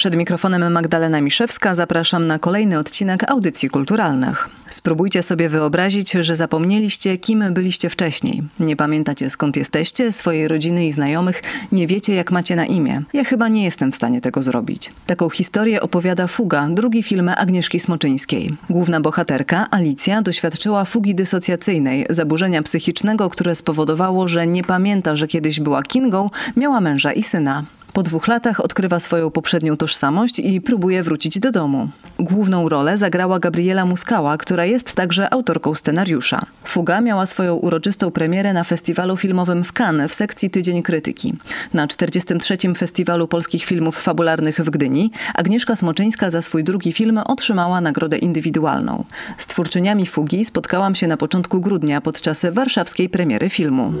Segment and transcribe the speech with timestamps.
[0.00, 4.48] Przed mikrofonem Magdalena Miszewska zapraszam na kolejny odcinek Audycji Kulturalnych.
[4.70, 8.42] Spróbujcie sobie wyobrazić, że zapomnieliście, kim byliście wcześniej.
[8.60, 11.42] Nie pamiętacie skąd jesteście, swojej rodziny i znajomych,
[11.72, 13.02] nie wiecie jak macie na imię.
[13.12, 14.92] Ja chyba nie jestem w stanie tego zrobić.
[15.06, 18.56] Taką historię opowiada Fuga, drugi film Agnieszki Smoczyńskiej.
[18.70, 25.60] Główna bohaterka, Alicja, doświadczyła fugi dysocjacyjnej, zaburzenia psychicznego, które spowodowało, że nie pamięta, że kiedyś
[25.60, 27.64] była Kingą, miała męża i syna.
[27.92, 31.88] Po dwóch latach odkrywa swoją poprzednią tożsamość i próbuje wrócić do domu.
[32.18, 36.42] Główną rolę zagrała Gabriela Muskała, która jest także autorką scenariusza.
[36.64, 41.34] Fuga miała swoją uroczystą premierę na festiwalu filmowym w Cannes w sekcji Tydzień Krytyki.
[41.74, 42.56] Na 43.
[42.78, 49.04] Festiwalu Polskich Filmów Fabularnych w Gdyni Agnieszka Smoczyńska za swój drugi film otrzymała nagrodę indywidualną.
[49.38, 53.92] Z twórczyniami Fugi spotkałam się na początku grudnia podczas warszawskiej premiery filmu.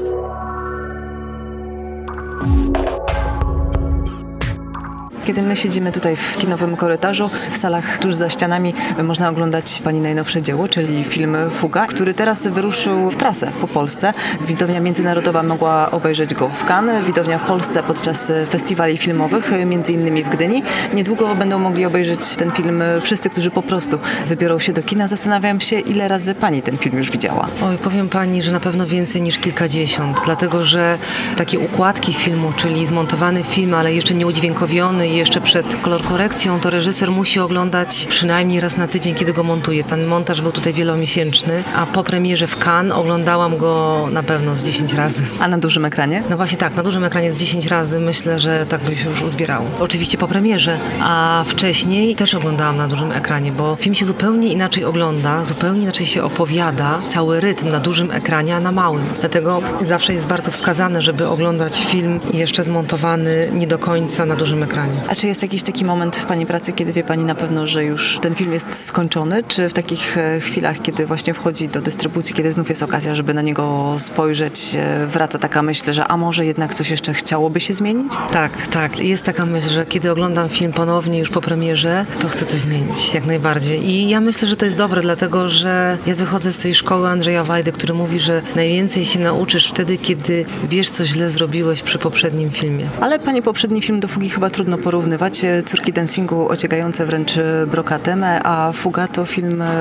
[5.30, 10.00] Kiedy my siedzimy tutaj w kinowym korytarzu, w salach tuż za ścianami można oglądać pani
[10.00, 14.12] najnowsze dzieło, czyli film Fuga, który teraz wyruszył w trasę po Polsce.
[14.40, 20.24] Widownia międzynarodowa mogła obejrzeć go w Cannes, widownia w Polsce podczas festiwali filmowych, między innymi
[20.24, 20.62] w Gdyni.
[20.94, 25.08] Niedługo będą mogli obejrzeć ten film wszyscy, którzy po prostu wybiorą się do kina.
[25.08, 27.48] Zastanawiam się, ile razy pani ten film już widziała.
[27.64, 30.98] Oj, powiem pani, że na pewno więcej niż kilkadziesiąt, dlatego że
[31.36, 36.70] takie układki filmu, czyli zmontowany film, ale jeszcze nie udźwiękowiony, jeszcze przed kolor korekcją, to
[36.70, 39.84] reżyser musi oglądać przynajmniej raz na tydzień, kiedy go montuje.
[39.84, 44.64] Ten montaż był tutaj wielomiesięczny, a po premierze w Cannes oglądałam go na pewno z
[44.64, 45.22] 10 razy.
[45.40, 46.22] A na dużym ekranie?
[46.30, 49.22] No właśnie tak, na dużym ekranie z 10 razy myślę, że tak by się już
[49.22, 49.66] uzbierało.
[49.80, 54.84] Oczywiście po premierze, a wcześniej też oglądałam na dużym ekranie, bo film się zupełnie inaczej
[54.84, 59.04] ogląda, zupełnie inaczej się opowiada, cały rytm na dużym ekranie, a na małym.
[59.20, 64.62] Dlatego zawsze jest bardzo wskazane, żeby oglądać film jeszcze zmontowany nie do końca na dużym
[64.62, 65.00] ekranie.
[65.10, 67.84] A czy jest jakiś taki moment w Pani pracy, kiedy wie Pani na pewno, że
[67.84, 69.42] już ten film jest skończony?
[69.48, 73.34] Czy w takich e, chwilach, kiedy właśnie wchodzi do dystrybucji, kiedy znów jest okazja, żeby
[73.34, 77.74] na niego spojrzeć, e, wraca taka myśl, że a może jednak coś jeszcze chciałoby się
[77.74, 78.12] zmienić?
[78.30, 78.98] Tak, tak.
[78.98, 83.14] Jest taka myśl, że kiedy oglądam film ponownie już po premierze, to chcę coś zmienić,
[83.14, 83.88] jak najbardziej.
[83.88, 87.44] I ja myślę, że to jest dobre, dlatego że ja wychodzę z tej szkoły Andrzeja
[87.44, 92.50] Wajdy, który mówi, że najwięcej się nauczysz wtedy, kiedy wiesz, co źle zrobiłeś przy poprzednim
[92.50, 92.88] filmie.
[93.00, 95.42] Ale Pani poprzedni film do Fugi chyba trudno porównywać porównywać.
[95.66, 97.32] Córki dancingu ociekające wręcz
[97.66, 99.72] brokatem, a Fuga to film e,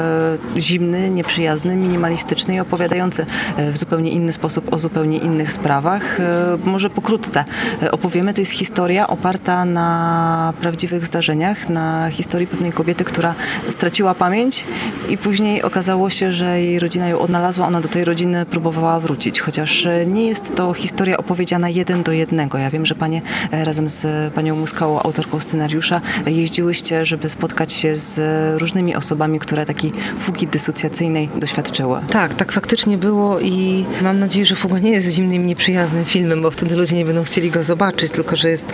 [0.58, 3.25] zimny, nieprzyjazny, minimalistyczny i opowiadający
[3.58, 6.19] e, w zupełnie inny sposób o zupełnie innych sprawach.
[6.19, 7.46] E, może pokrótce
[7.92, 8.34] opowiemy.
[8.34, 13.36] To jest historia oparta na prawdziwych zdarzeniach, na historii pewnej kobiety, która
[13.69, 14.66] straciła pamięć
[15.09, 17.68] i później okazało się, że jej rodzina ją odnalazła.
[17.68, 22.58] Ona do tej rodziny próbowała wrócić, chociaż nie jest to historia opowiedziana jeden do jednego.
[22.58, 23.22] Ja wiem, że panie
[23.52, 24.56] razem z panią
[25.04, 28.20] Autorką scenariusza, jeździłyście, żeby spotkać się z
[28.62, 32.00] różnymi osobami, które takiej fugi dysocjacyjnej doświadczyły.
[32.10, 36.52] Tak, tak faktycznie było i mam nadzieję, że Fuga nie jest zimnym, nieprzyjaznym filmem, bo
[36.52, 38.66] wtedy ludzie nie będą chcieli go zobaczyć, tylko że jest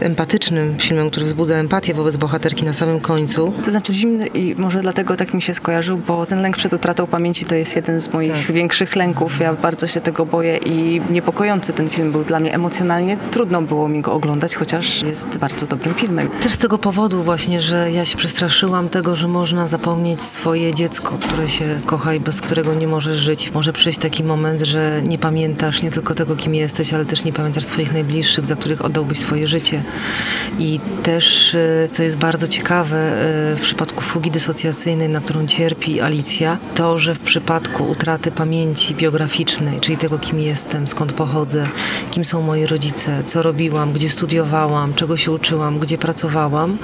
[0.00, 3.52] empatycznym filmem, który wzbudza empatię wobec bohaterki na samym końcu.
[3.64, 7.06] To znaczy zimny i może dlatego tak mi się skojarzył, bo ten lęk przed utratą
[7.06, 8.52] pamięci to jest jeden z moich tak.
[8.52, 9.40] większych lęków.
[9.40, 13.16] Ja bardzo się tego boję i niepokojący ten film był dla mnie emocjonalnie.
[13.30, 16.28] Trudno było mi go oglądać, chociaż jest bardzo dobrym filmem.
[16.40, 21.18] Też z tego powodu właśnie, że ja się przestraszyłam tego, że można zapomnieć swoje dziecko,
[21.20, 23.52] które się kocha i bez którego nie możesz żyć.
[23.52, 27.32] Może przyjść taki moment, że nie pamiętasz nie tylko tego, kim jesteś, ale też nie
[27.32, 29.82] pamiętasz swoich najbliższych, za których oddałbyś swoje życie.
[30.58, 36.00] I też, e, co jest bardzo ciekawe e, w przypadku fugi dysocjacyjnej, na którą cierpi
[36.00, 41.68] Alicja, to, że w przypadku utraty pamięci biograficznej, czyli tego, kim jestem, skąd pochodzę,
[42.10, 46.78] kim są moi rodzice, co robiłam, gdzie studiowałam, czego się uczyłam, gdzie pracowałam,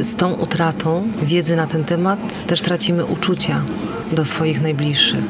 [0.00, 3.62] z tą utratą wiedzy na ten temat też tracimy uczucia
[4.12, 5.24] do swoich najbliższych.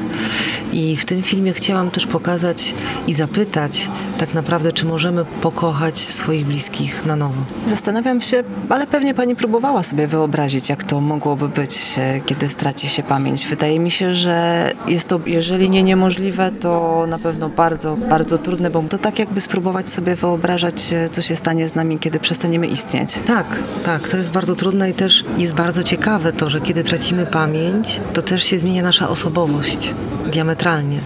[0.71, 2.73] I w tym filmie chciałam też pokazać
[3.07, 7.41] i zapytać tak naprawdę, czy możemy pokochać swoich bliskich na nowo.
[7.67, 12.87] Zastanawiam się, ale pewnie pani próbowała sobie wyobrazić, jak to mogłoby być, e, kiedy straci
[12.87, 13.47] się pamięć.
[13.47, 18.69] Wydaje mi się, że jest to, jeżeli nie niemożliwe, to na pewno bardzo, bardzo trudne,
[18.69, 22.67] bo to tak jakby spróbować sobie wyobrażać, e, co się stanie z nami, kiedy przestaniemy
[22.67, 23.19] istnieć.
[23.27, 23.45] Tak,
[23.83, 27.99] tak, to jest bardzo trudne i też jest bardzo ciekawe to, że kiedy tracimy pamięć,
[28.13, 29.93] to też się zmienia nasza osobowość.
[30.35, 30.99] Diametralnie,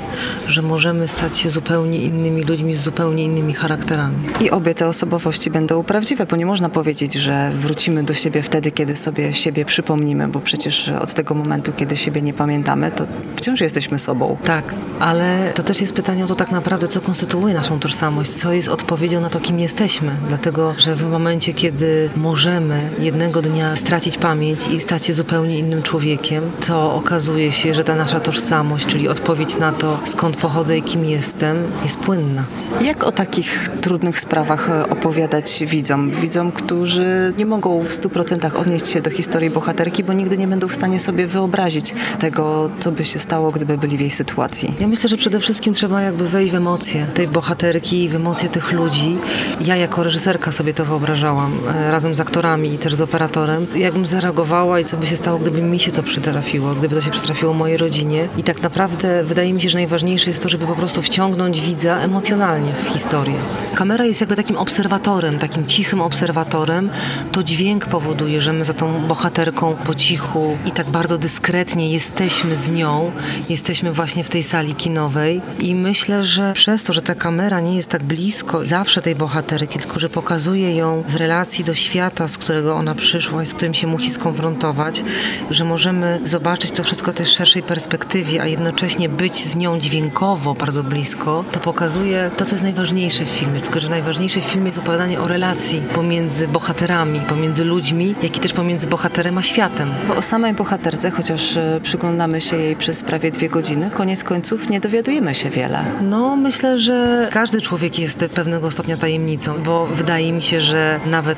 [0.48, 4.16] że możemy stać się zupełnie innymi ludźmi z zupełnie innymi charakterami.
[4.42, 8.72] I obie te osobowości będą prawdziwe, bo nie można powiedzieć, że wrócimy do siebie wtedy,
[8.72, 13.62] kiedy sobie siebie przypomnimy, bo przecież od tego momentu, kiedy siebie nie pamiętamy, to wciąż
[13.62, 14.38] jesteśmy sobą.
[14.44, 18.54] Tak, ale to też jest pytanie o to tak naprawdę, co konstytuuje naszą tożsamość, co
[18.54, 20.12] jest odpowiedzią na to, kim jesteśmy.
[20.28, 25.84] Dlatego, że w momencie, kiedy możemy jednego dnia stracić pamięć i stać się zupełnie innym
[25.84, 30.82] człowiekiem, to okazuje się, że ta nasza tożsamość, czyli odpowiedź na to, skąd pochodzę i
[30.82, 32.44] kim jestem, jest płynna.
[32.82, 36.12] Jak o takich trudnych sprawach e, opowiadać widzom?
[36.12, 40.68] Widzom, którzy nie mogą w 100% odnieść się do historii bohaterki, bo nigdy nie będą
[40.68, 44.74] w stanie sobie wyobrazić tego, co by się stało, gdyby byli w jej sytuacji.
[44.80, 48.72] Ja myślę, że przede wszystkim trzeba jakby wejść w emocje tej bohaterki, w emocje tych
[48.72, 49.18] ludzi.
[49.62, 53.68] Ja jako reżyserka sobie to wyobrażałam, e, razem z aktorami i też z operatorem.
[53.76, 57.12] Jakbym zareagowała i co by się stało, gdyby mi się to przytrafiło, gdyby to się
[57.12, 58.30] przytrafiło mojej rodzinie.
[58.38, 62.00] I tak naprawdę wydaje mi się, że najważniejsze jest to, żeby po prostu wciągnąć widza
[62.00, 63.36] emocjonalnie w historię.
[63.74, 66.90] Kamera jest jakby takim obserwatorem, takim cichym obserwatorem.
[67.32, 72.56] To dźwięk powoduje, że my za tą bohaterką po cichu i tak bardzo dyskretnie jesteśmy
[72.56, 73.12] z nią,
[73.50, 77.76] jesteśmy właśnie w tej sali kinowej i myślę, że przez to, że ta kamera nie
[77.76, 82.38] jest tak blisko zawsze tej bohaterki, tylko że pokazuje ją w relacji do świata, z
[82.38, 85.04] którego ona przyszła i z którym się musi skonfrontować,
[85.50, 90.54] że możemy zobaczyć to wszystko też w szerszej perspektywie, a jednocześnie być z nią dźwiękowo
[90.54, 93.62] bardzo blisko, to pokazuje to, co jest najważniejsze w filmie.
[93.62, 98.40] Tylko, że najważniejsze w filmie jest opowiadanie o relacji pomiędzy bohaterami, pomiędzy ludźmi, jak i
[98.40, 99.94] też pomiędzy bohaterem a światem.
[100.08, 104.70] Bo o samej bohaterce, chociaż e, przyglądamy się jej przez prawie dwie godziny, koniec końców
[104.70, 105.86] nie dowiadujemy się wiele.
[106.02, 111.38] No, myślę, że każdy człowiek jest pewnego stopnia tajemnicą, bo wydaje mi się, że nawet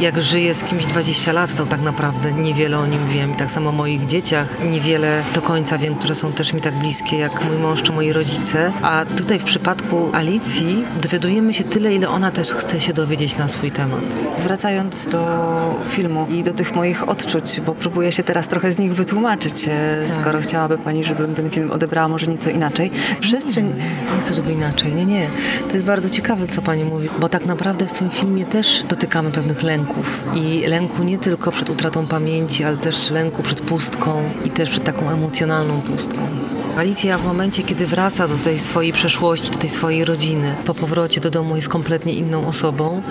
[0.00, 3.32] jak żyję z kimś 20 lat, to tak naprawdę niewiele o nim wiem.
[3.32, 6.74] I tak samo o moich dzieciach niewiele do końca wiem, które są też mi tak
[6.74, 8.72] bliskie jak mój mąż czy moi rodzice.
[8.82, 13.48] A tutaj w przypadku Alicji dowiadujemy się tyle, ile ona też chce się dowiedzieć na
[13.48, 14.00] swój temat.
[14.38, 15.22] Wracając do
[15.88, 20.04] filmu i do tych moich odczuć, bo próbuję się teraz trochę z nich wytłumaczyć, e,
[20.06, 20.20] Tak.
[20.20, 22.90] skoro chciałaby Pani, żebym ten film odebrała może nieco inaczej.
[23.20, 23.74] Przestrzeń
[24.14, 24.94] Nie chcę, żeby inaczej.
[24.94, 25.26] Nie, nie.
[25.68, 29.30] To jest bardzo ciekawe, co pani mówi, bo tak naprawdę w tym filmie też dotykamy
[29.30, 30.24] pewnych lęków.
[30.34, 34.84] I lęku nie tylko przed utratą pamięci, ale też lęku przed pustką i też przed
[34.84, 36.28] taką emocjonalną pustką.
[36.76, 41.20] Alicja w momencie, kiedy wraca do tej swojej przeszłości, do tej swojej rodziny, po powrocie
[41.20, 43.02] do domu jest kompletnie inną osobą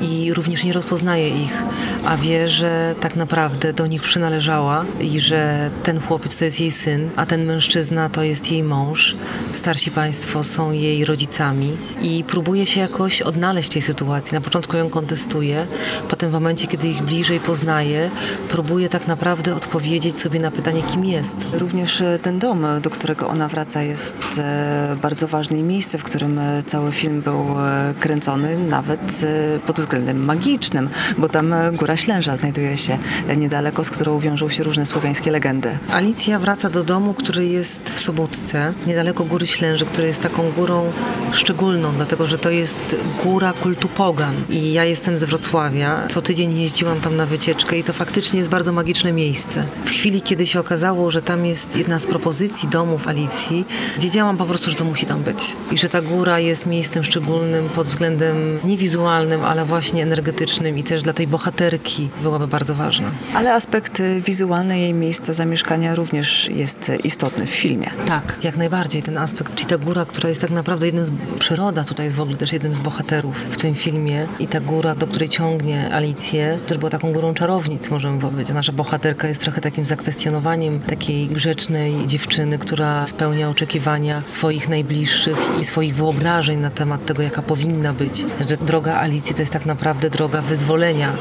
[0.00, 1.62] i również nie rozpoznaje ich,
[2.04, 6.72] a wie, że tak naprawdę do nich przynależała i że ten chłopiec to jest jej
[6.72, 9.16] syn, a ten mężczyzna to jest jej mąż.
[9.52, 14.34] Starsi państwo są jej rodzicami i próbuje się jakoś odnaleźć tej sytuacji.
[14.34, 15.66] Na początku ją kontestuje,
[16.08, 18.10] potem w momencie, kiedy ich bliżej poznaje,
[18.48, 21.36] próbuje tak naprawdę odpowiedzieć sobie na pytanie, kim jest.
[21.52, 26.02] Również e, ten dom, do którego ona wraca, jest e, bardzo ważne i miejsce, w
[26.04, 29.20] którym e, cały film był e, kręcony, nawet
[29.66, 32.98] pod względem magicznym, bo tam Góra Ślęża znajduje się
[33.36, 35.78] niedaleko, z którą wiążą się różne słowiańskie legendy.
[35.90, 40.92] Alicja wraca do domu, który jest w Sobótce, niedaleko Góry Ślęży, która jest taką górą
[41.32, 44.34] szczególną, dlatego że to jest góra kultu pogan.
[44.48, 46.06] I ja jestem z Wrocławia.
[46.08, 49.64] Co tydzień jeździłam tam na wycieczkę i to faktycznie jest bardzo magiczne miejsce.
[49.84, 53.64] W chwili, kiedy się okazało, że tam jest jedna z propozycji domów Alicji,
[53.98, 55.56] wiedziałam po prostu, że to musi tam być.
[55.70, 60.82] I że ta góra jest miejscem szczególnym pod względem nie wizualnym, ale właśnie energetycznym i
[60.82, 63.10] też dla tej bohaterki byłaby bardzo ważna.
[63.34, 67.90] Ale aspekt wizualny jej miejsca zamieszkania również jest istotny w filmie.
[68.06, 71.12] Tak, jak najbardziej ten aspekt, czyli ta góra, która jest tak naprawdę jednym z...
[71.38, 74.94] Przyroda tutaj jest w ogóle też jednym z bohaterów w tym filmie i ta góra,
[74.94, 78.54] do której ciągnie Alicję, też była taką górą czarownic, możemy powiedzieć.
[78.54, 85.64] Nasza bohaterka jest trochę takim zakwestionowaniem takiej grzecznej dziewczyny, która spełnia oczekiwania swoich najbliższych i
[85.64, 88.24] swoich wyobrażeń na temat tego, jaka powinna być.
[88.48, 91.12] Że droga Alicji to jest tak naprawdę droga wyzwolenia,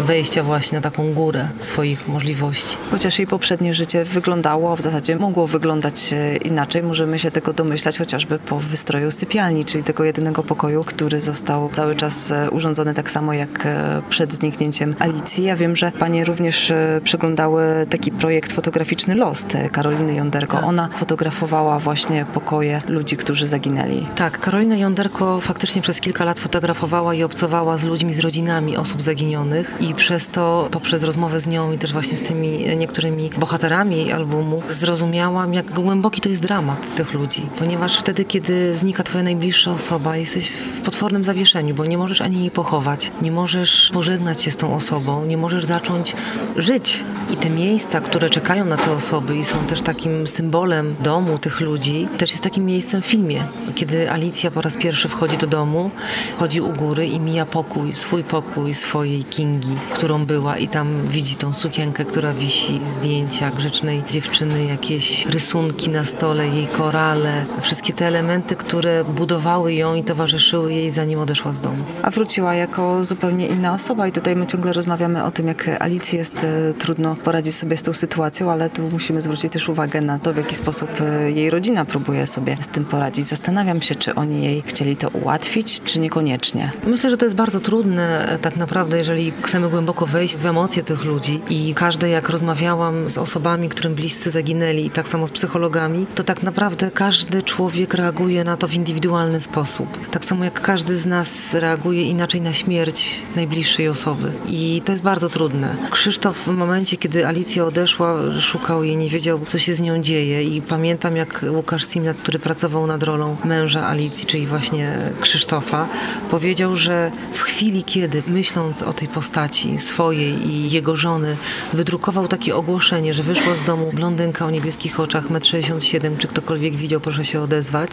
[0.00, 2.76] wejścia właśnie na taką górę swoich możliwości.
[2.90, 7.52] Chociaż jej poprzednie życie wyglądało, a w zasadzie mogło wyglądać e, inaczej, możemy się tego
[7.52, 12.94] domyślać chociażby po wystroju sypialni, czyli tego jedynego pokoju, który został cały czas e, urządzony
[12.94, 15.44] tak samo jak e, przed zniknięciem Alicji.
[15.44, 16.72] Ja wiem, że panie również
[17.04, 20.56] przeglądały taki projekt fotograficzny Lost Karoliny Jonderko.
[20.56, 20.66] Tak.
[20.66, 24.06] Ona fotografowała właśnie pokoje ludzi, którzy zaginęli.
[24.16, 29.02] Tak, Karolina Jonderko faktycznie przez kilka lat fotografowała i obcowała z ludźmi, z rodzinami osób
[29.02, 33.96] zaginionych i przez to, poprzez rozmowę z nią i też właśnie z tymi niektórymi bohaterami
[33.96, 37.46] jej albumu, zrozumiałam, jak głęboki to jest dramat tych ludzi.
[37.58, 42.40] Ponieważ wtedy, kiedy znika twoja najbliższa osoba, jesteś w potwornym zawieszeniu, bo nie możesz ani
[42.40, 46.14] jej pochować, nie możesz pożegnać się z tą osobą, nie możesz zacząć
[46.56, 47.04] żyć.
[47.32, 51.60] I te miejsca, które czekają na te osoby i są też takim symbolem domu tych
[51.60, 53.44] ludzi też jest takim miejscem w filmie.
[53.74, 55.90] Kiedy Alicja po raz pierwszy wchodzi do domu,
[56.38, 61.36] chodzi u góry i mija pokój, swój pokój swojej Kingi, którą była i tam widzi
[61.36, 68.06] tą sukienkę, która wisi, zdjęcia grzecznej dziewczyny, jakieś rysunki na stole, jej korale, wszystkie te
[68.06, 71.84] elementy, które budowały ją i towarzyszyły jej zanim odeszła z domu.
[72.02, 76.18] A wróciła jako zupełnie inna osoba i tutaj my ciągle rozmawiamy o tym, jak Alicji
[76.18, 80.18] jest e, trudno poradzić sobie z tą sytuacją, ale tu musimy zwrócić też uwagę na
[80.18, 83.26] to, w jaki sposób e, jej rodzina próbuje sobie z tym poradzić.
[83.26, 86.72] Zastanawiam się, czy oni jej chcieli to ułatwić, czy niekoniecznie.
[86.86, 90.82] Myślę, że to jest bardzo trudne e, tak naprawdę, jeżeli chcemy głęboko wejść w emocje
[90.82, 95.30] tych ludzi i każde, jak rozmawiałam z osobami, którym bliscy zaginęli i tak samo z
[95.30, 100.10] psychologami, to tak naprawdę każdy człowiek reaguje na to w indywidualny sposób.
[100.10, 104.32] Tak samo jak każdy z nas reaguje inaczej na śmierć najbliższej osoby.
[104.46, 105.76] I to jest bardzo trudne.
[105.90, 110.42] Krzysztof w momencie, kiedy Alicja odeszła, szukał jej, nie wiedział, co się z nią dzieje.
[110.42, 115.88] I pamiętam, jak Łukasz Simnat, który pracował nad rolą męża Alicji, czyli właśnie Krzysztofa,
[116.30, 121.36] powiedział, że w chwili, kiedy myśląc o tej postaci swojej i jego żony,
[121.72, 126.76] wydrukował takie ogłoszenie, że wyszła z domu blondynka o niebieskich oczach, 1,67 m, czy ktokolwiek
[126.76, 127.90] widział, proszę się odezwać,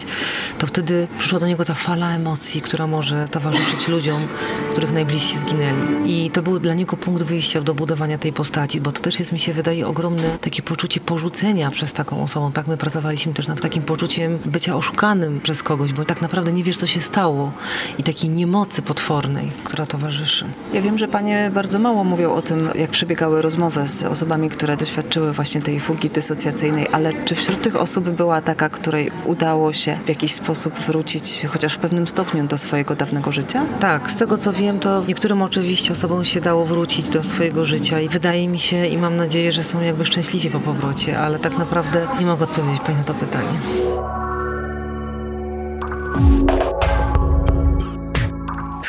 [0.58, 4.28] to wtedy przyszła do niego ta fala emocji, która może towarzyszyć ludziom,
[4.70, 6.24] których najbliżsi zginęli.
[6.24, 9.32] I to był dla niego punkt wyjścia do budowania tej postaci, bo to też jest,
[9.32, 12.52] mi się wydaje, ogromne takie poczucie porzucenia przez taką osobą.
[12.52, 16.64] Tak, my pracowaliśmy też nad takim poczuciem bycia oszukanym przez kogoś, bo tak naprawdę nie
[16.64, 17.52] wiesz, co się stało
[17.98, 20.44] i takiej niemocy potwornej, która towarzyszy.
[20.72, 24.76] Ja wiem, że panie bardzo mało mówią o tym, jak przebiegały rozmowy z osobami, które
[24.76, 29.98] doświadczyły właśnie tej fugi dysocjacyjnej, ale czy wśród tych osób była taka, której udało się
[30.04, 33.66] w jakiś sposób wrócić, chociaż w pewnym stopniu, do swojego dawnego życia?
[33.80, 38.00] Tak, z tego co wiem, to niektórym oczywiście osobom się dało wrócić do swojego życia
[38.00, 41.58] i wydaje mi się i mam nadzieję, że są jakby szczęśliwi po powrocie, ale tak
[41.58, 44.25] naprawdę nie mogę odpowiedzieć Pani na to pytanie.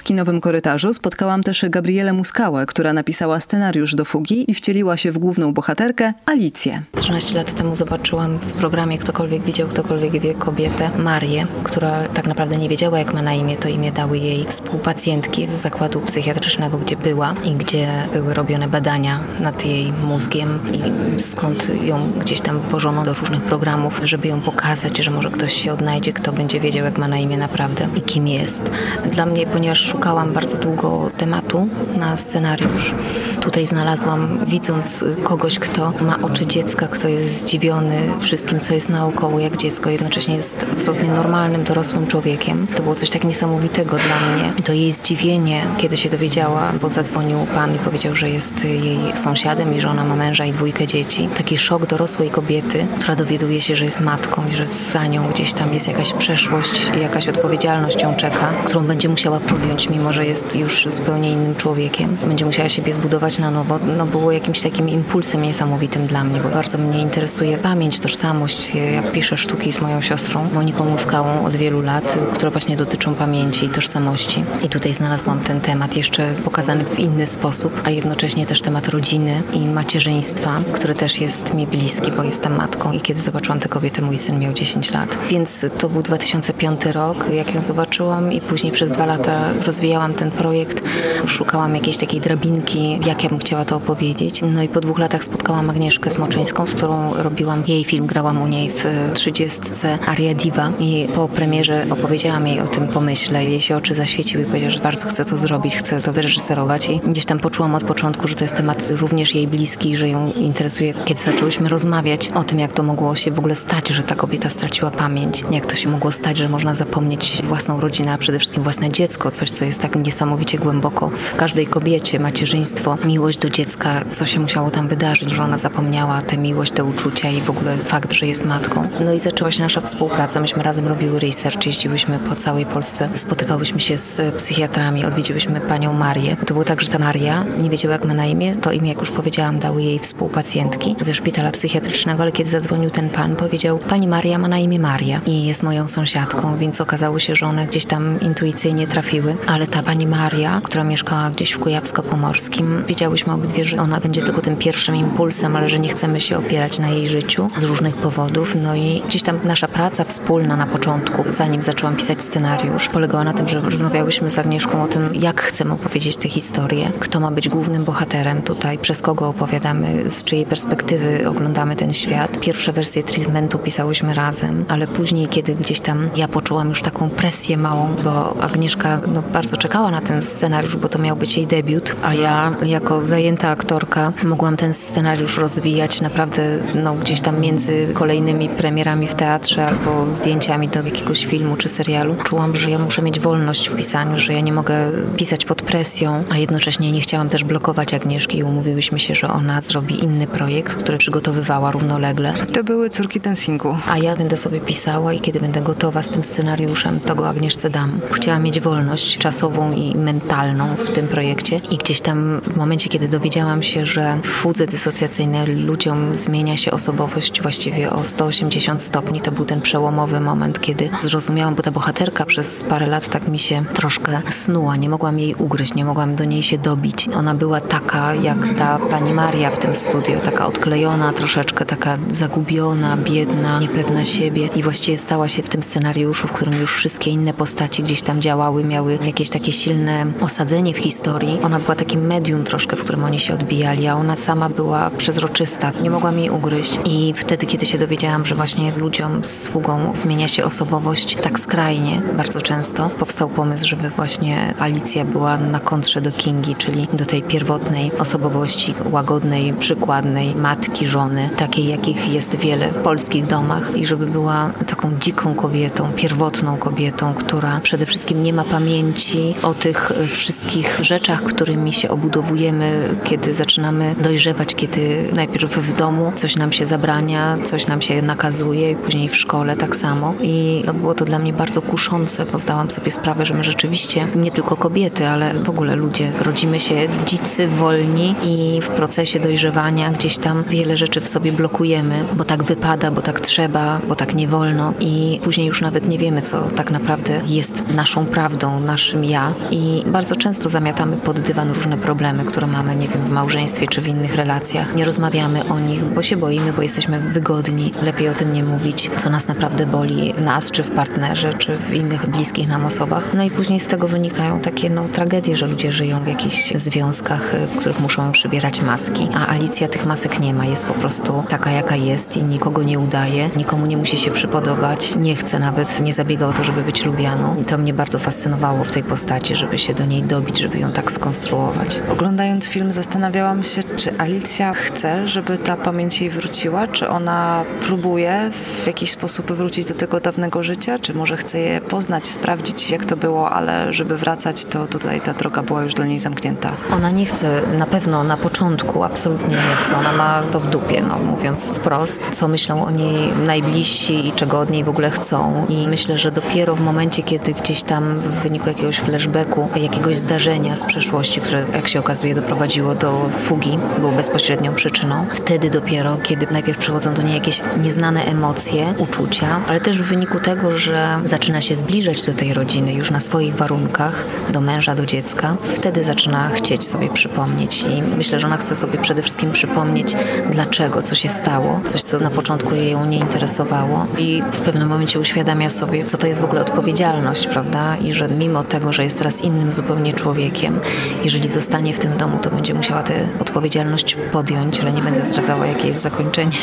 [0.07, 5.17] Kinowym korytarzu spotkałam też Gabrielę Muskałę, która napisała scenariusz do Fugi i wcieliła się w
[5.17, 6.81] główną bohaterkę Alicję.
[6.97, 12.57] 13 lat temu zobaczyłam w programie Ktokolwiek widział, ktokolwiek wie kobietę, Marię, która tak naprawdę
[12.57, 13.57] nie wiedziała jak ma na imię.
[13.57, 19.19] To imię dały jej współpacjentki z zakładu psychiatrycznego, gdzie była i gdzie były robione badania
[19.39, 24.97] nad jej mózgiem i skąd ją gdzieś tam włożono do różnych programów, żeby ją pokazać,
[24.97, 28.27] że może ktoś się odnajdzie, kto będzie wiedział jak ma na imię naprawdę i kim
[28.27, 28.71] jest.
[29.11, 32.94] Dla mnie, ponieważ szukałam bardzo długo tematu na scenariusz.
[33.42, 39.39] Tutaj znalazłam, widząc kogoś, kto ma oczy dziecka, kto jest zdziwiony wszystkim, co jest naokoło,
[39.39, 42.68] jak dziecko, jednocześnie jest absolutnie normalnym, dorosłym człowiekiem.
[42.75, 44.63] To było coś tak niesamowitego dla mnie.
[44.63, 49.75] To jej zdziwienie, kiedy się dowiedziała, bo zadzwonił pan i powiedział, że jest jej sąsiadem
[49.75, 51.30] i że ona ma męża i dwójkę dzieci.
[51.38, 55.54] Taki szok dorosłej kobiety, która dowiaduje się, że jest matką i że za nią gdzieś
[55.54, 60.25] tam jest jakaś przeszłość i jakaś odpowiedzialność ją czeka, którą będzie musiała podjąć mimo że
[60.25, 62.17] jest już zupełnie innym człowiekiem.
[62.27, 63.79] Będzie musiała siebie zbudować na nowo.
[63.98, 68.75] No było jakimś takim impulsem niesamowitym dla mnie, bo bardzo mnie interesuje pamięć, tożsamość.
[68.75, 73.65] Ja piszę sztuki z moją siostrą Moniką Muskałą od wielu lat, które właśnie dotyczą pamięci
[73.65, 74.44] i tożsamości.
[74.63, 79.41] I tutaj znalazłam ten temat jeszcze pokazany w inny sposób, a jednocześnie też temat rodziny
[79.53, 84.01] i macierzyństwa, który też jest mi bliski, bo jestem matką i kiedy zobaczyłam tę kobietę,
[84.01, 85.17] mój syn miał 10 lat.
[85.29, 90.31] Więc to był 2005 rok, jak ją zobaczyłam i później przez dwa lata rozwijałam ten
[90.31, 90.81] projekt,
[91.25, 94.41] szukałam jakiejś takiej drabinki, jak ja bym chciała to opowiedzieć.
[94.41, 98.48] No i po dwóch latach spotkałam Agnieszkę Smoczyńską, z którą robiłam jej film, grałam u
[98.48, 103.46] niej w trzydziestce Aria Diva i po premierze opowiedziałam jej o tym pomyśle.
[103.46, 107.00] Jej się oczy zaświeciły i powiedziała, że bardzo chce to zrobić, chce to wyreżyserować i
[107.00, 110.93] gdzieś tam poczułam od początku, że to jest temat również jej bliski, że ją interesuje.
[111.05, 114.50] Kiedy zaczęłyśmy rozmawiać o tym, jak to mogło się w ogóle stać, że ta kobieta
[114.50, 118.63] straciła pamięć, jak to się mogło stać, że można zapomnieć własną rodzinę, a przede wszystkim
[118.63, 124.05] własne dziecko, coś, co jest tak niesamowicie głęboko w każdej kobiecie, macierzyństwo, miłość do dziecka,
[124.12, 127.77] co się musiało tam wydarzyć, że ona zapomniała tę miłość, te uczucia i w ogóle
[127.77, 128.88] fakt, że jest matką.
[129.00, 130.39] No i zaczęła się nasza współpraca.
[130.39, 136.36] Myśmy razem robiły research, jeździłyśmy po całej Polsce, spotykałyśmy się z psychiatrami, odwiedziłyśmy panią Marię.
[136.39, 138.55] Bo to było tak, że ta Maria nie wiedziała, jak ma na imię.
[138.62, 143.09] To imię, jak już powiedziałam, dały jej współpacjentki ze szpitala psychiatrycznego, ale kiedy zadzwonił ten
[143.09, 147.36] pan, powiedział, pani Maria ma na imię Maria i jest moją sąsiadką, więc okazało się,
[147.36, 152.85] że one gdzieś tam intuicyjnie trafiły, ale ta pani Maria, która mieszkała gdzieś w Kujawsko-Pomorskim,
[152.85, 156.79] wiedziałyśmy obydwie, że ona będzie tylko tym pierwszym impulsem, ale że nie chcemy się opierać
[156.79, 158.55] na jej życiu z różnych powodów.
[158.61, 163.33] No i gdzieś tam nasza praca wspólna na początku, zanim zaczęłam pisać scenariusz, polegała na
[163.33, 167.49] tym, że rozmawiałyśmy z Agnieszką o tym, jak chcemy opowiedzieć tę historię, kto ma być
[167.49, 172.39] głównym bohaterem tutaj, przez kogo opowiadamy, z czyjej perspektywy oglądamy ten świat.
[172.39, 177.57] Pierwsze wersje treatmentu pisałyśmy razem, ale później, kiedy gdzieś tam ja poczułam już taką presję
[177.57, 181.96] małą, bo Agnieszka no, bardzo czekała na ten scenariusz, bo to miał być jej debiut,
[182.04, 188.50] a ja jako zajęta aktorka mogłam ten scenariusz rozwijać naprawdę no, gdzieś tam między kolejnymi
[188.50, 192.16] premierami w teatrze albo zdjęciami do jakiegoś filmu czy serialu.
[192.24, 196.24] Czułam, że ja muszę mieć wolność w pisaniu, że ja nie mogę pisać pod presją,
[196.30, 200.75] a jednocześnie nie chciałam też blokować Agnieszki i umówiłyśmy się, że ona zrobi inny projekt,
[200.75, 202.34] który przygotowywała równolegle.
[202.54, 203.77] To były Córki Dancingu.
[203.88, 207.70] A ja będę sobie pisała i kiedy będę gotowa z tym scenariuszem, to go Agnieszce
[207.70, 208.00] dam.
[208.12, 213.08] Chciałam mieć wolność czasową i mentalną w tym projekcie i gdzieś tam w momencie, kiedy
[213.08, 219.32] dowiedziałam się, że w fudze dysocjacyjnej ludziom zmienia się osobowość właściwie o 180 stopni, to
[219.32, 223.65] był ten przełomowy moment, kiedy zrozumiałam, bo ta bohaterka przez parę lat tak mi się
[223.74, 224.75] troszkę snuła.
[224.75, 227.10] Nie mogłam jej ugryźć, nie mogłam do niej się dobić.
[227.15, 232.98] Ona była taka jak ta pani Maria w tym studio, taka odklejona troszeczkę, taka zagubiona,
[232.98, 237.34] biedna, niepewna siebie i właściwie stała się w tym scenariuszu, w którym już wszystkie inne
[237.34, 241.39] postaci gdzieś tam działały, miały jakieś takie silne osadzenie w historii.
[241.43, 245.71] Ona była takim medium troszkę, w którym oni się odbijali, a ona sama była przezroczysta.
[245.81, 250.27] Nie mogłam jej ugryźć i wtedy, kiedy się dowiedziałam, że właśnie ludziom z fugą zmienia
[250.27, 256.12] się osobowość tak skrajnie, bardzo często, powstał pomysł, żeby właśnie Alicja była na kontrze do
[256.12, 262.77] Kingi, czyli do tej pierwotnej osobowości łagodnej, przykładnej matki, żony, takiej jakich jest wiele w
[262.77, 268.43] polskich domach i żeby była taką dziką kobietą, pierwotną kobietą, która przede wszystkim nie ma
[268.43, 269.06] pamięci
[269.43, 276.35] o tych wszystkich rzeczach, którymi się obudowujemy, kiedy zaczynamy dojrzewać, kiedy najpierw w domu coś
[276.35, 280.13] nam się zabrania, coś nam się nakazuje i później w szkole tak samo.
[280.21, 284.31] I było to dla mnie bardzo kuszące, bo zdałam sobie sprawę, że my rzeczywiście nie
[284.31, 290.17] tylko kobiety, ale w ogóle ludzie rodzimy się dzicy, wolni i w procesie dojrzewania gdzieś
[290.17, 294.27] tam wiele rzeczy w sobie blokujemy, bo tak wypada, bo tak trzeba, bo tak nie
[294.27, 299.34] wolno i później już nawet nie wiemy, co tak naprawdę jest naszą prawdą, naszym ja
[299.51, 303.82] i bardzo często zamiatamy pod dywan różne problemy, które mamy, nie wiem, w małżeństwie czy
[303.82, 304.75] w innych relacjach.
[304.75, 307.72] Nie rozmawiamy o nich, bo się boimy, bo jesteśmy wygodni.
[307.82, 311.58] Lepiej o tym nie mówić, co nas naprawdę boli w nas, czy w partnerze, czy
[311.58, 313.04] w innych bliskich nam osobach.
[313.13, 317.36] No i później z tego wynikają takie no, tragedie, że ludzie żyją w jakichś związkach,
[317.55, 320.46] w których muszą przybierać maski, a Alicja tych masek nie ma.
[320.46, 324.96] Jest po prostu taka, jaka jest i nikogo nie udaje, nikomu nie musi się przypodobać,
[324.96, 327.36] nie chce nawet, nie zabiega o to, żeby być lubianą.
[327.42, 330.71] I to mnie bardzo fascynowało w tej postaci, żeby się do niej dobić, żeby ją
[330.71, 331.81] tak skonstruować.
[331.91, 338.31] Oglądając film zastanawiałam się, czy Alicja chce, żeby ta pamięć jej wróciła, czy ona próbuje
[338.31, 342.85] w jakiś sposób wrócić do tego dawnego życia, czy może chce je poznać, sprawdzić jak
[342.85, 346.51] to było, ale żeby wracać, to tutaj ta droga była już dla niej zamknięta.
[346.71, 350.81] Ona nie chce, na pewno na początku absolutnie nie chce, ona ma to w dupie,
[350.81, 355.45] no mówiąc wprost, co myślą o niej najbliżsi i czego od niej w ogóle chcą
[355.50, 360.55] i myślę, że dopiero w momencie, kiedy gdzieś tam w wyniku jakiegoś flashbacku, jakiegoś zdarzenia
[360.55, 366.27] z przeszłości, które jak się okazuje doprowadziło do fugi, było bezpośrednią przyczyną, wtedy dopiero, kiedy
[366.31, 371.42] najpierw przychodzą do niej jakieś nieznane emocje, uczucia, ale też w wyniku tego, że zaczyna
[371.42, 376.29] się zbliżać do tej rodziny już na swoich warunkach, do męża, do dziecka, wtedy zaczyna
[376.29, 379.96] chcieć sobie przypomnieć i myślę, że ona chce sobie przede wszystkim przypomnieć,
[380.31, 385.00] dlaczego, co się stało, coś, co na początku ją nie interesowało i w pewnym momencie
[385.00, 387.77] uświadamia sobie, co to jest w ogóle odpowiedzialność, prawda?
[387.77, 390.60] I że mimo tego, że jest teraz innym zupełnie człowiekiem,
[391.03, 395.48] jeżeli zostanie w tym domu, to będzie musiała tę odpowiedzialność podjąć, ale nie będę zdradzała,
[395.48, 396.38] jakie jest zakończenie.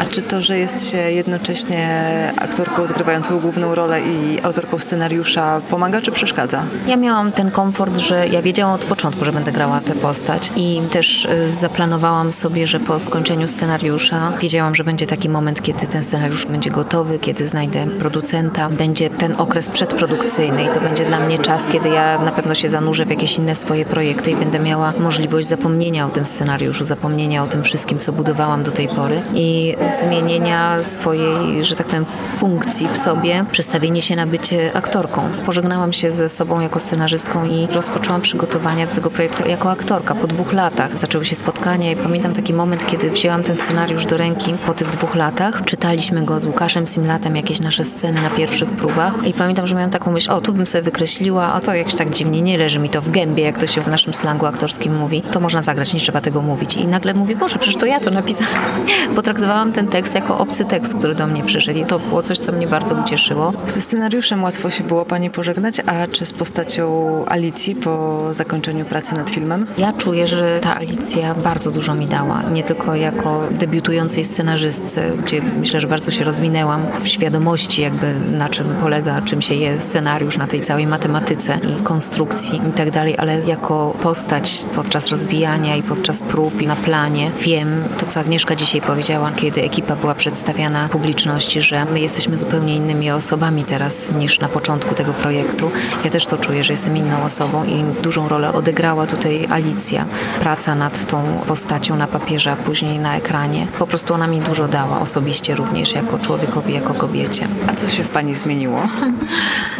[0.00, 6.00] A czy to, że jest się jednocześnie aktorką odgrywającą główną rolę i autorką scenariusza pomaga
[6.00, 6.62] czy przeszkadza?
[6.86, 10.80] Ja miałam ten komfort, że ja wiedziałam od początku, że będę grała tę postać i
[10.90, 16.02] też y, zaplanowałam sobie, że po skończeniu scenariusza wiedziałam, że będzie taki moment, kiedy ten
[16.02, 21.38] scenariusz będzie gotowy, kiedy znajdę producenta, będzie ten okres przedprodukcyjny i to będzie dla mnie
[21.38, 24.92] czas, kiedy ja na pewno się zanurzę w jakieś inne swoje projekty i będę miała
[24.98, 29.76] możliwość zapomnienia o tym scenariuszu, zapomnienia o tym wszystkim, co budowałam do tej pory i
[30.00, 32.04] zmienienia swojej, że tak powiem,
[32.38, 35.22] funkcji w sobie, przestawienie się na bycie aktorką.
[35.46, 40.26] Pożegnałam się ze sobą jako scenarzystką i rozpoczęłam przygotowania do tego projektu jako aktorka po
[40.26, 40.98] dwóch latach.
[40.98, 44.90] Zaczęły się spotkania i pamiętam taki moment, kiedy wzięłam ten scenariusz do ręki po tych
[44.90, 45.64] dwóch latach.
[45.64, 49.90] Czytaliśmy go z Łukaszem Simlatem, jakieś nasze sceny na pierwszych próbach i pamiętam, że miałam
[49.90, 52.88] taką myśl, o tu bym sobie wykreśliła a to jakoś tak dziwnie, nie leży mi
[52.88, 55.22] to w gębie, jak to się w naszym slangu aktorskim mówi.
[55.22, 56.76] To można zagrać, nie trzeba tego mówić.
[56.76, 58.62] I nagle mówi, Boże, przecież to ja to napisałam.
[59.16, 62.52] Potraktowałam ten tekst jako obcy tekst, który do mnie przyszedł i to było coś, co
[62.52, 63.52] mnie bardzo ucieszyło.
[63.66, 69.14] Ze scenariuszem łatwo się było Pani pożegnać, a czy z postacią Alicji po zakończeniu pracy
[69.14, 69.66] nad filmem?
[69.78, 72.42] Ja czuję, że ta Alicja bardzo dużo mi dała.
[72.42, 78.48] Nie tylko jako debiutującej scenarzystce, gdzie myślę, że bardzo się rozwinęłam w świadomości jakby na
[78.48, 83.14] czym polega, czym się jest scenariusz na tej całej matematyce i konstrukcji i tak dalej,
[83.18, 88.56] ale jako postać podczas rozwijania i podczas prób i na planie wiem to, co Agnieszka
[88.56, 94.40] dzisiaj powiedziała, kiedy ekipa była przedstawiana publiczności, że my jesteśmy zupełnie innymi osobami teraz niż
[94.40, 95.70] na początku tego projektu.
[96.04, 100.06] Ja też to czuję, że jestem inną osobą i dużą rolę odegrała tutaj Alicja.
[100.40, 103.66] Praca nad tą postacią na papierze, a później na ekranie.
[103.78, 107.48] Po prostu ona mi dużo dała, osobiście również, jako człowiekowi, jako kobiecie.
[107.66, 108.80] A co się w Pani zmieniło?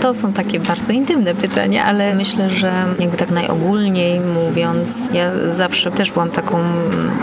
[0.00, 5.90] To są takie bardzo intymne pytania, ale myślę, że jakby tak najogólniej mówiąc, ja zawsze
[5.90, 6.58] też byłam taką,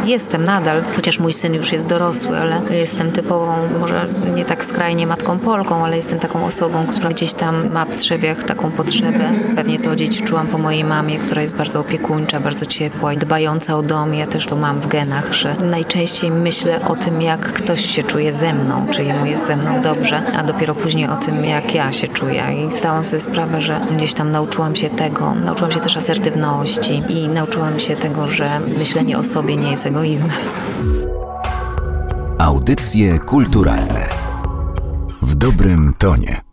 [0.05, 5.07] jestem nadal, chociaż mój syn już jest dorosły, ale jestem typową, może nie tak skrajnie
[5.07, 9.29] matką Polką, ale jestem taką osobą, która gdzieś tam ma w trzewiach taką potrzebę.
[9.55, 13.81] Pewnie to odziedziczyłam po mojej mamie, która jest bardzo opiekuńcza, bardzo ciepła i dbająca o
[13.81, 14.13] dom.
[14.13, 18.33] Ja też to mam w genach, że najczęściej myślę o tym, jak ktoś się czuje
[18.33, 21.91] ze mną, czy jemu jest ze mną dobrze, a dopiero później o tym, jak ja
[21.91, 22.43] się czuję.
[22.65, 27.27] I zdałam sobie sprawę, że gdzieś tam nauczyłam się tego, nauczyłam się też asertywności i
[27.27, 30.31] nauczyłam się tego, że myślenie o sobie nie jest egoizmem.
[32.37, 34.05] Audycje kulturalne
[35.21, 36.46] w dobrym tonie.